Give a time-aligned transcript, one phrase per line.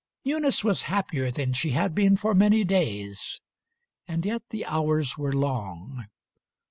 [0.25, 3.39] XXVIII Eunice was happier than she had been For many days,
[4.07, 6.07] and yet the hours were long.